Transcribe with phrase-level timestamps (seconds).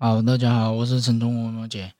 [0.00, 1.92] 好，大家好，我是陈忠文摩姐。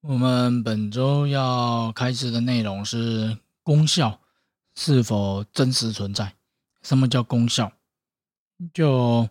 [0.00, 4.22] 我们本周要开始的内容是功效
[4.74, 6.34] 是否真实存在？
[6.80, 7.70] 什么叫功效？
[8.72, 9.28] 就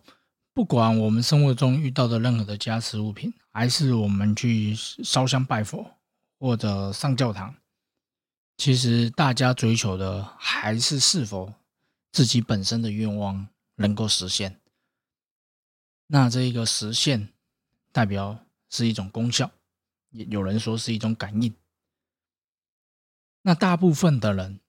[0.54, 5.84] 不管我们生活中遇到的任何的加持物品，还是我们去烧香拜佛
[6.38, 7.52] 或者上教堂，
[8.56, 11.52] 其实大家追求的还是是否
[12.12, 14.60] 自己本身的愿望能够实现。
[16.06, 17.31] 那这一个实现，
[17.92, 19.50] 代表是一种功效，
[20.10, 21.54] 也有人说是一种感应。
[23.42, 24.60] 那大部分的人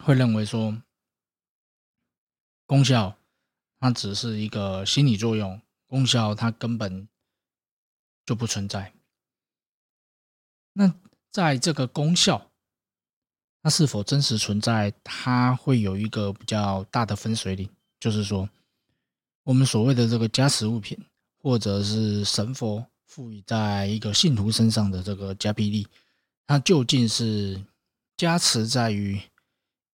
[0.00, 0.82] 会认为说，
[2.66, 3.18] 功效
[3.78, 7.08] 它只是一个心理作用，功效它根本
[8.24, 8.94] 就不存在。
[10.72, 10.94] 那
[11.30, 12.50] 在这个功效，
[13.62, 18.48] 它是否真实存在，它会有一个比较大的分水岭，就是说。
[19.44, 20.96] 我们所谓的这个加持物品，
[21.42, 25.86] 或者是神佛赋予在一个信徒身上的这个加庇力，
[26.46, 27.62] 它究竟是
[28.16, 29.20] 加持在于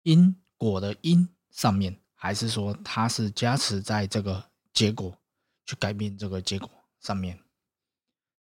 [0.04, 5.18] 因果的因上面，还是说它是加持在这个结果
[5.66, 7.40] 去改变这个结果上面？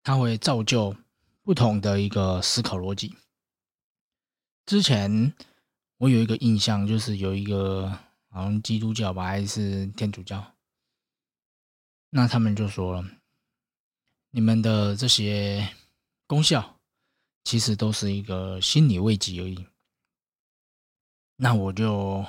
[0.04, 0.96] 它会造就
[1.44, 3.16] 不同的一个思考逻辑。
[4.66, 5.32] 之前
[5.98, 7.88] 我有一个印象，就是有一个
[8.30, 10.55] 好像基督教吧，还是天主教。
[12.18, 13.06] 那他们就说了，
[14.30, 15.76] 你们的这些
[16.28, 16.80] 功效
[17.44, 19.68] 其实都是一个心理慰藉而已。
[21.36, 22.26] 那我就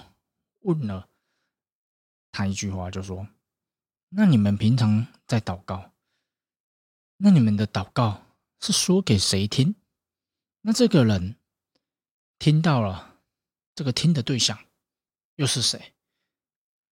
[0.63, 1.09] 问了
[2.33, 3.29] 他一句话，就说
[4.11, 5.93] ：“那你们平常在祷告，
[7.19, 8.25] 那你们的祷告
[8.61, 9.77] 是说给谁听？
[10.63, 11.37] 那这个人
[12.41, 13.21] 听到了，
[13.77, 14.59] 这个听的对象
[15.37, 15.95] 又是谁？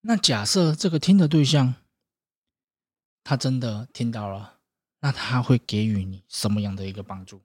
[0.03, 1.75] 那假设这个听的对象。”
[3.25, 4.59] 他真的听到了，
[5.01, 7.41] 那他会给予你什么样的一个帮助？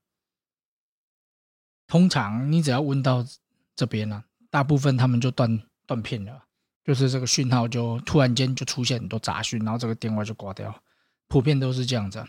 [1.87, 3.25] 通常你只要问到
[3.75, 6.43] 这边了，大部分他们就断断片了，
[6.83, 10.83] 就是这个讯号就突然间就出现很多杂讯，然后这个电话就挂掉，
[11.27, 12.23] 普遍都是这样子。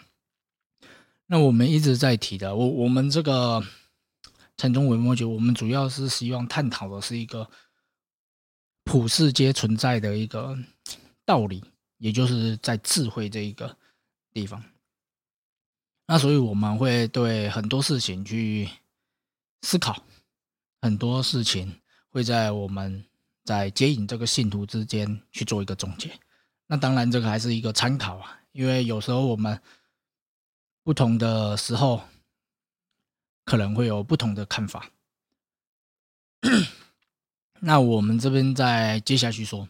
[1.26, 3.62] 那我们一直在提的，我我们这个
[4.56, 7.50] 城中维摩诘，我们主要是希望探讨的是一个
[8.84, 10.56] 普世皆存在的一个
[11.24, 11.62] 道理。
[12.00, 13.76] 也就是在智慧这一个
[14.32, 14.64] 地方，
[16.06, 18.66] 那所以我们会对很多事情去
[19.60, 20.02] 思考，
[20.80, 21.78] 很多事情
[22.08, 23.04] 会在我们
[23.44, 26.10] 在接引这个信徒之间去做一个总结。
[26.66, 29.60] 那当然，这个还是一个参考啊，因为有时候我们
[30.82, 32.02] 不同的时候
[33.44, 34.90] 可能会有不同的看法。
[37.60, 39.68] 那我们这边再接下去说，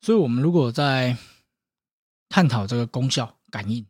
[0.00, 1.16] 所以我们如果在
[2.32, 3.86] 探讨这个功效感应，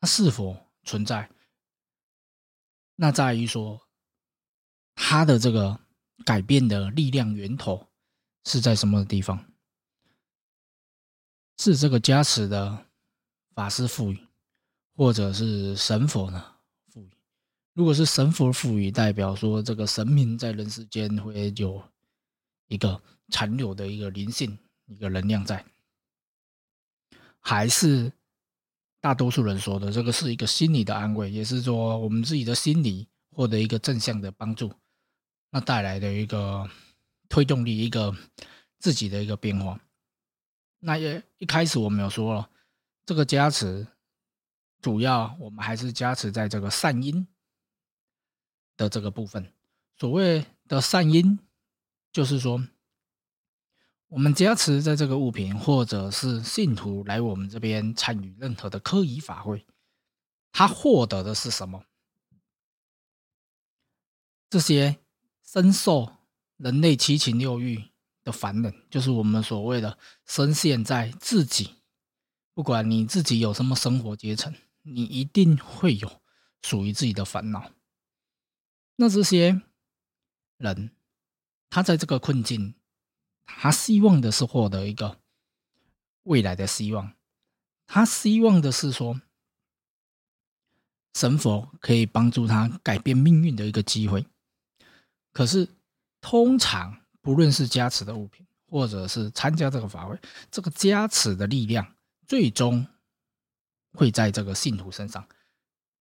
[0.00, 1.30] 它是否存在？
[2.96, 3.80] 那在于说，
[4.96, 5.78] 它的这个
[6.26, 7.86] 改变的力量源头
[8.44, 9.52] 是在什么地方？
[11.56, 12.84] 是这个加持的
[13.54, 14.18] 法师赋予，
[14.96, 16.56] 或者是神佛呢
[16.88, 17.10] 赋予？
[17.74, 21.80] 如果是神佛赋予，代表说这个神明在人世间会有
[22.66, 25.64] 一个残留的一个灵性、一个能量在。
[27.46, 28.10] 还是
[29.02, 34.72] 大多数人说的，这个是一个心理的安慰，也是说我们自己的心理获得一个正向的帮助，
[35.50, 36.66] 那带来的一个
[37.28, 38.16] 推动力，一个
[38.78, 39.78] 自己的一个变化。
[40.80, 42.48] 那也一开始我们有说了，
[43.04, 43.86] 这个加持
[44.80, 47.28] 主要我们还是加持在这个善因
[48.76, 49.52] 的这个部分。
[49.98, 51.38] 所谓的善因，
[52.10, 52.66] 就是说。
[54.14, 59.66] 我们加持在这个物品，或者是信徒来我们这边参与任何的科仪法会，
[60.52, 61.84] 他获得的是什么？
[64.48, 65.00] 这些
[65.42, 66.12] 深受
[66.58, 67.82] 人类七情六欲
[68.22, 71.74] 的烦人，就是我们所谓的深陷在自己，
[72.54, 76.22] 不管你自己有什么生活阶层，你一定会有
[76.62, 77.72] 属于自己的烦恼。
[78.94, 79.60] 那这些
[80.58, 80.92] 人，
[81.68, 82.76] 他在这个困境。
[83.46, 85.18] 他希望的是获得一个
[86.24, 87.14] 未来的希望，
[87.86, 89.20] 他希望的是说，
[91.14, 94.26] 神佛可以帮助他改变命运的一个机会。
[95.32, 95.68] 可是，
[96.20, 100.18] 通常不论是加持的物品，或者是参加这个法会，
[100.50, 101.94] 这个加持的力量，
[102.26, 102.86] 最终
[103.92, 105.26] 会在这个信徒身上。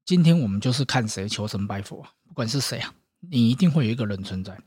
[0.05, 4.59] 今天我们就是看谁求神拜佛，不管是谁啊，你一定会有一个人存在。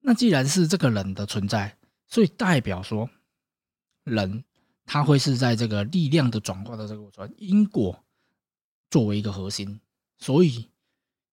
[0.00, 3.10] 那既然是这个人的存在，所以代表说，
[4.04, 4.44] 人
[4.86, 8.04] 他会是在这个力量的转化的这个过程，因果
[8.90, 9.80] 作为一个核心，
[10.18, 10.68] 所以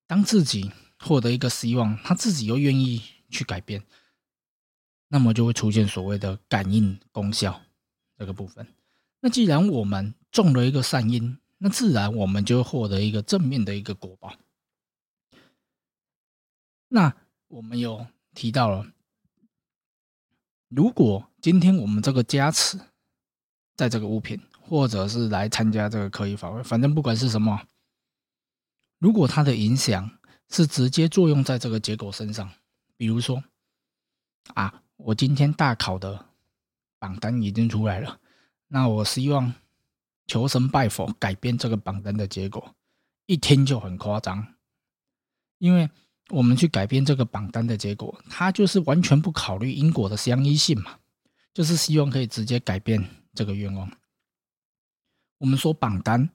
[0.08, 3.84] 当自己获得一个希望，他自己又愿意去改变，
[5.08, 7.62] 那么就会出现所谓的感应功效
[8.18, 8.68] 这个部分。
[9.22, 14.36] 那既然我们种了一个善因，那自然我们就会获得一个正面的一个果报。
[16.90, 17.16] 那
[17.48, 18.86] 我们有提到了，
[20.68, 22.80] 如果今天我们这个加持
[23.76, 27.66] 在这个物品，或者是来参加这个科仪法会，反正不管是什么，
[29.00, 32.52] 如果它的影响是直接作用在这个结果身上，
[32.98, 33.44] 比如说
[34.54, 36.26] 啊，我今天大考的
[37.00, 38.20] 榜单已经出来了。
[38.68, 39.54] 那我希望
[40.28, 42.76] 求神拜佛改变这个榜单的结果，
[43.28, 44.56] 一听就很夸张，
[45.60, 45.90] 因为
[46.30, 50.98] 我们去改变这个榜单的结果，他就是完全不考虑因果的相依性嘛，
[51.54, 53.92] 就是希望可以直接改变这个愿望。
[55.38, 56.30] 我们说榜单，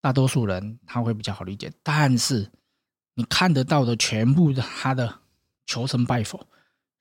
[0.00, 2.50] 大多数人他会比较好理解，但是
[3.14, 5.20] 你看得到的全部的他的
[5.66, 6.46] 求神拜佛，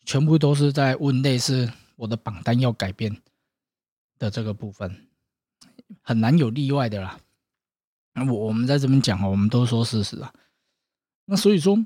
[0.05, 3.21] 全部都是在问类似我的榜单要改变。
[4.19, 5.07] 的这个部分
[6.01, 7.17] 很难有例外的啦。
[8.13, 10.33] 那我我们在这边讲哦，我们都说事实啊。
[11.23, 11.81] 那所以说，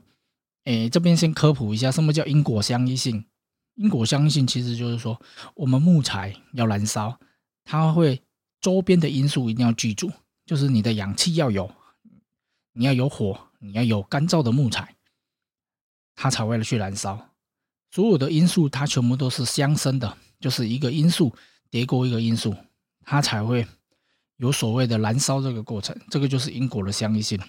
[0.65, 3.25] 诶，这边先科普一下，什么叫因果相依性？
[3.75, 5.19] 因果相依性其实就是说，
[5.55, 7.19] 我们木材要燃烧，
[7.63, 8.21] 它会
[8.61, 10.11] 周边的因素一定要记住，
[10.45, 11.71] 就是你的氧气要有，
[12.73, 14.95] 你要有火，你要有干燥的木材，
[16.15, 17.29] 它才会去燃烧。
[17.91, 21.35] 所有的因素它全部都是相生的，就是一个因素。
[21.69, 22.55] 叠过一个因素，
[23.03, 23.65] 它才会
[24.37, 27.39] 有所谓的燃烧这个过程，这个就是因果的相依性。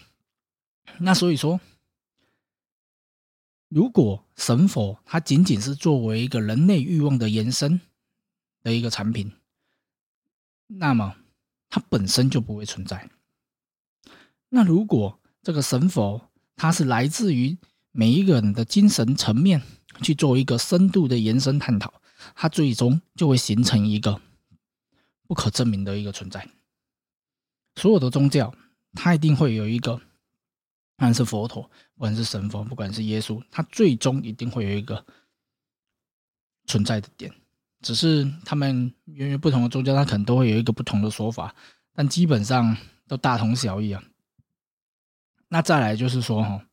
[0.99, 1.61] 那所以说，
[3.75, 7.81] 如果神佛它仅仅是作为一个人类欲望的延伸
[8.63, 9.33] 的一个产品，
[10.69, 11.17] 那么
[11.69, 13.11] 它本身就不会存在。
[14.51, 17.59] 那如果这个神佛它是来自于
[17.91, 19.61] 每一个人的精神层面
[20.03, 22.01] 去做一个深度的延伸探讨。
[22.37, 24.21] 它最终就会形成一个
[25.27, 26.49] 不可证明的一个存在。
[27.75, 28.55] 所有的宗教，
[28.93, 30.01] 它一定会有一个，
[30.97, 31.63] 不管是佛陀，
[31.95, 35.05] 不管是神佛，不管是耶稣，他最终一定会有一个
[36.67, 37.33] 存在的点。
[37.81, 41.55] 只是他们源于不同的宗教，他可能都会有一个不同的说法，
[41.93, 42.77] 但基本上
[43.07, 44.03] 都大同小异啊。
[45.49, 46.67] 那再来就是说，哈，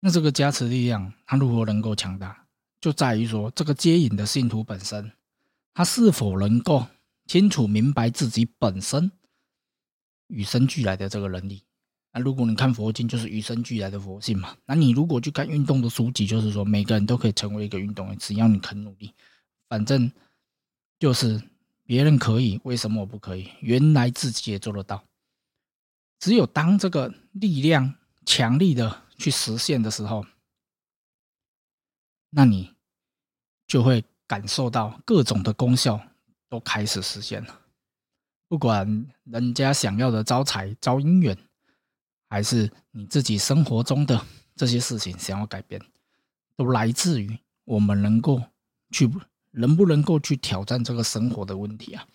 [0.00, 2.46] 那这个加持力量，它如何能够强大？
[2.80, 5.12] 就在于说，这个接引的信徒本身，
[5.74, 6.86] 他是否能够
[7.26, 9.12] 清楚明白自己本身
[10.28, 11.62] 与生俱来的这个能力。
[12.12, 14.56] 那如果你看佛经，就是与生俱来的佛性嘛。
[14.66, 19.12] 那你如果去看运动的书籍，就是说每个人都可以成为一个运动员，只要你肯努力。
[19.68, 20.10] 反正
[20.98, 21.40] 就是
[21.84, 23.48] 别人可以，为什么我不可以？
[23.60, 25.04] 原来自己也做得到。
[26.18, 27.94] 只有当这个力量
[28.26, 30.24] 强力的去实现的时候。
[32.32, 32.72] 那你
[33.66, 36.00] 就会感受到各种的功效
[36.48, 37.60] 都开始实现了，
[38.46, 41.36] 不管人家想要的招财招姻缘，
[42.30, 44.24] 还是你自己生活中的
[44.56, 45.78] 这些事情想要改变，
[46.56, 48.40] 都来自于我们能够
[48.90, 49.10] 去
[49.50, 52.06] 能不能够去挑战这个生活的问题啊。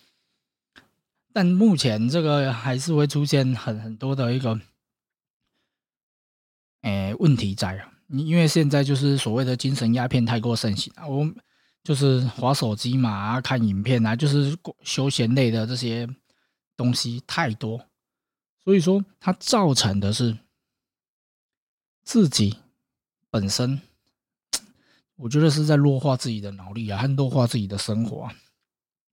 [1.32, 4.58] 但目前这个还是会出现很很多的一个，
[6.80, 7.92] 诶问题在啊。
[8.06, 11.28] 你因为现在就是所谓的精神鸦片太过盛行啊，我
[11.82, 16.08] 就是划手机嘛，啊，看影片啊，就是休闲类的这些
[16.76, 17.84] 东西太多，
[18.66, 20.36] 所以说它造成的是
[22.02, 22.56] 自己
[23.30, 23.80] 本身，
[25.14, 28.24] 我觉得是在弱化自己的脑力啊，和弱化自己的生活。
[28.24, 28.34] 啊。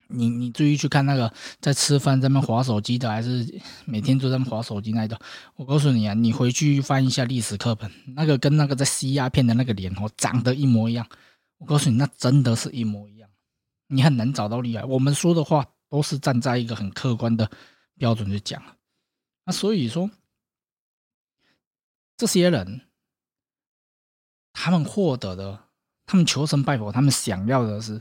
[0.08, 5.16] 你你注意去看那个在吃饭在那划手机的，还是每天都在划手机那一种？
[5.54, 11.08] 我告诉你啊，你回去翻一下历史课本，那个跟那个在吸鸦片的那个脸哦，长得一模一样。
[11.58, 13.30] 我告诉你，那真的是一模一样，
[13.86, 14.82] 你很难找到例外。
[14.82, 17.48] 我们说的话都是站在一个很客观的
[17.96, 18.60] 标准去讲。
[19.44, 20.10] 那所以说，
[22.16, 22.82] 这些人
[24.52, 25.68] 他们获得的，
[26.06, 28.00] 他们求神拜佛，他们想要的是。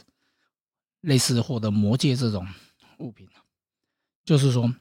[1.04, 2.48] 类似获得魔戒这种
[3.00, 3.28] 物品，
[4.24, 4.74] 就是说，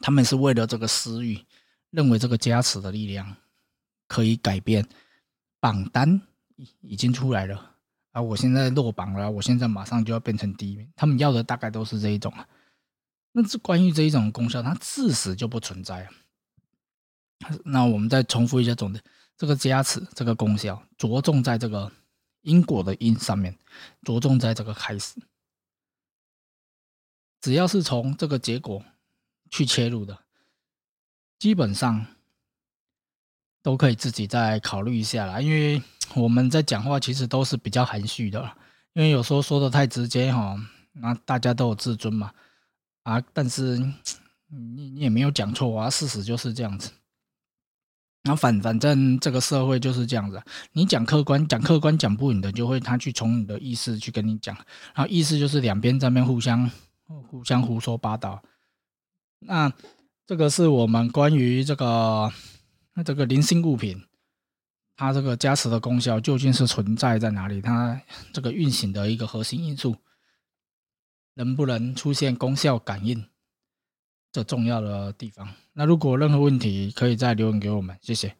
[0.00, 1.38] 他们是为了这个私欲，
[1.90, 3.36] 认为这个加持的力量
[4.08, 4.84] 可以改变
[5.60, 6.20] 榜单
[6.80, 7.76] 已经出来了
[8.10, 8.20] 啊！
[8.20, 10.92] 我现在落榜了，我现在马上就要变成第一名。
[10.96, 12.48] 他们要的大概都是这一种啊。
[13.32, 16.08] 那这关于这一种功效，它自始就不存在。
[17.64, 19.00] 那我们再重复一下总的，
[19.36, 21.90] 这个加持这个功效着重在这个。
[22.42, 23.54] 因果的因上面
[24.02, 25.20] 着重在这个开始，
[27.38, 28.82] 只要是从这个结果
[29.50, 30.18] 去切入的，
[31.38, 32.06] 基本上
[33.60, 35.38] 都可以自己再考虑一下啦。
[35.38, 35.82] 因为
[36.14, 38.56] 我们在讲话其实都是比较含蓄的，
[38.94, 40.58] 因为有时候说的太直接哈，
[40.92, 42.32] 那大家都有自尊嘛
[43.02, 43.78] 啊，但是
[44.48, 46.90] 你你也没有讲错啊，事实就是这样子。
[48.22, 50.42] 然后反反正这个社会就是这样子，
[50.72, 54.54] 你讲客观讲客观讲不赢的，就会他去从你的意思去跟你讲，
[54.94, 56.70] 然后意思就是两边在那边互相
[57.06, 58.42] 互相胡说八道。
[59.38, 59.72] 那
[60.26, 62.30] 这个是我们关于这个
[62.92, 64.04] 那这个灵性物品，
[64.96, 67.62] 它这个加持的功效究竟是存在在哪里？
[67.62, 67.98] 它
[68.34, 69.96] 这个运行的一个核心因素，
[71.40, 73.24] 能不能出现功效感应？
[74.30, 75.48] 这重要的地方。
[75.72, 78.36] 那如果任何问题，可以再留言给我们，谢谢。